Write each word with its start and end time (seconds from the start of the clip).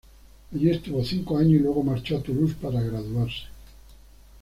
Allí 0.51 0.71
estuvo 0.71 1.05
cinco 1.05 1.37
años 1.37 1.51
y 1.59 1.59
luego 1.59 1.83
marchó 1.83 2.17
a 2.17 2.23
Toulouse 2.23 2.55
para 2.55 2.81
graduarse. 2.81 3.43